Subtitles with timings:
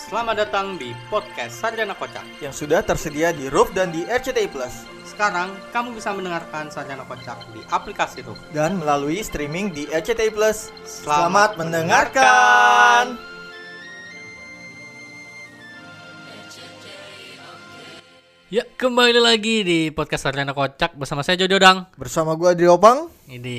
[0.00, 2.24] Selamat datang di podcast Sarjana Kocak.
[2.40, 7.36] yang sudah tersedia di Roof dan di RCTI Plus Sekarang kamu bisa mendengarkan Sarjana Kocak
[7.52, 8.40] di aplikasi Roof.
[8.56, 10.72] dan melalui streaming di RCTI Plus.
[10.88, 13.04] Selamat Selamat mendengarkan.
[18.50, 21.86] Ya, kembali lagi di podcast Sarjana Kocak bersama saya Jojo Dang.
[21.94, 23.06] Bersama gua di Opang.
[23.30, 23.58] Ini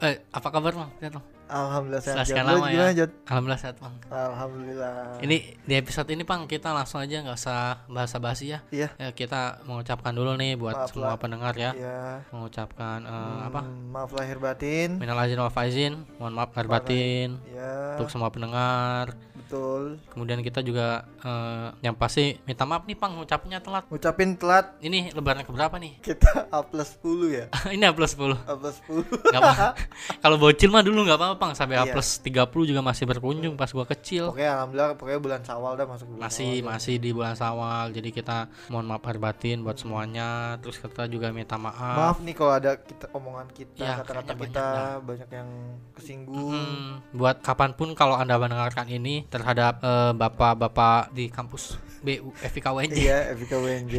[0.00, 1.35] eh apa kabar, Bang?
[1.46, 2.26] Alhamdulillah sehat.
[2.26, 2.90] Lu lama ya.
[2.92, 3.10] Jod?
[3.24, 3.94] Alhamdulillah sehat, Bang.
[4.06, 5.22] Alhamdulillah.
[5.22, 8.58] Ini di episode ini, Bang, kita langsung aja nggak usah basa-basi ya.
[8.68, 8.88] Iya.
[8.98, 11.18] Ya, kita mengucapkan dulu nih buat Maaf semua lah.
[11.18, 11.70] pendengar ya.
[11.72, 12.26] Iya.
[12.30, 12.98] Mengucapkan
[13.42, 13.60] apa?
[13.62, 14.98] Hmm, Maaf lahir batin.
[14.98, 15.92] Minal aizin wal faizin.
[16.18, 17.94] Mohon maaf lahir batin Ya.
[17.94, 19.14] untuk semua pendengar.
[19.46, 20.02] Betul.
[20.10, 20.86] Kemudian kita juga
[21.16, 23.86] eh, yang pasti minta maaf nih, Bang, ngucapnya telat.
[23.86, 26.02] Ngucapin telat Ini lebaran keberapa nih?
[26.02, 27.44] kita A plus 10 ya.
[27.74, 28.34] ini A plus 10.
[28.34, 29.06] A plus 10.
[29.06, 29.66] Nggak apa
[30.22, 31.52] Kalau bocil mah dulu nggak apa-apa, Bang.
[31.54, 31.94] Sampai A Iya.
[31.94, 32.34] plus 30
[32.66, 34.28] juga masih berkunjung pas gua kecil.
[34.28, 36.66] Oke, alhamdulillah pokoknya bulan Syawal dah masuk bulan Masih Syawal.
[36.68, 37.86] masih di bulan Sawal.
[37.92, 38.36] Jadi kita
[38.66, 40.28] mohon maaf lahir batin buat semuanya.
[40.58, 41.94] Terus kita juga minta maaf.
[41.94, 44.66] Maaf nih kalau ada kita omongan kita, Ya, kata-kata kita
[44.98, 45.48] banyak banyak, yang
[45.94, 46.50] kesinggung.
[46.50, 52.92] Hmm, buat kapan pun kalau anda mendengarkan ini terhadap eh, bapak-bapak di kampus BU FIKWNJ
[52.96, 53.94] Iya, Evika WNJ.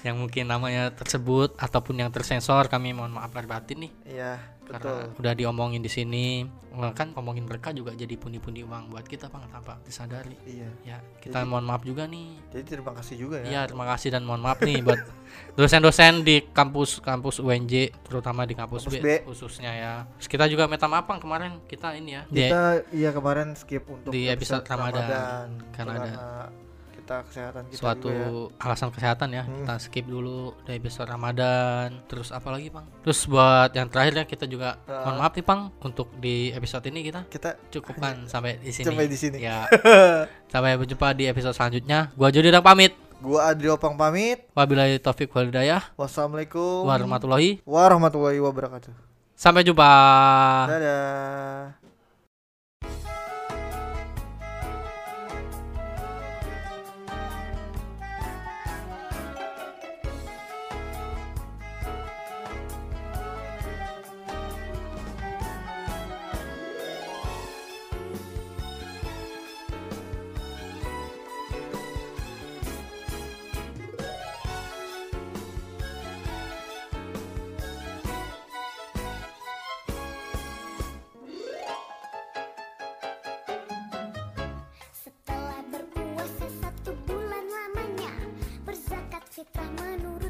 [0.00, 4.32] Yang mungkin namanya tersebut ataupun yang tersensor kami mohon maaf lahir batin nih Iya,
[4.64, 5.20] karena betul.
[5.20, 9.44] udah diomongin di sini Wah, kan ngomongin mereka juga jadi pundi-pundi uang buat kita bang
[9.46, 10.70] tanpa disadari Iya.
[10.86, 13.46] ya kita Jadi- mohon maaf juga nih Jadi terima kasih juga ya.
[13.46, 15.00] Iya terima kasih dan mohon maaf nih buat
[15.58, 19.08] dosen-dosen di kampus kampus UNJ terutama di kampus, Kampus B, B.
[19.22, 19.94] khususnya ya.
[20.16, 23.84] Terus kita juga minta maaf Bang kemarin kita ini ya di- Kita iya kemarin skip
[23.84, 25.60] untuk di episode Ramadan.
[25.70, 26.14] Karena karena ada
[27.10, 28.30] kita kesehatan kita suatu juga ya.
[28.62, 29.66] alasan kesehatan ya Hmm.
[29.66, 32.06] kita skip dulu di episode Ramadan.
[32.06, 32.86] Terus apa lagi Bang?
[33.02, 35.02] Terus buat yang terakhir ya kita juga Ah.
[35.02, 38.86] mohon maaf nih Bang untuk di episode ini kita Kita cukupkan sampai di sini.
[38.86, 39.42] sampai di sini.
[39.42, 39.66] Ya.
[40.54, 42.14] sampai berjumpa di episode selanjutnya.
[42.14, 42.94] Gua Jody Dang pamit.
[43.18, 44.46] Gua Adri Opang pamit.
[44.54, 45.82] Wabillahi taufik wal hidayah.
[45.92, 48.94] Wassalamualaikum Warahmatullahi warahmatullahi wabarakatuh.
[49.34, 49.90] Sampai jumpa.
[50.70, 51.79] Dadah.
[89.40, 90.29] cita menurut